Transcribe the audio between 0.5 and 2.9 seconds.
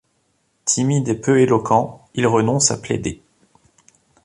Timide et peu éloquent, il renonce à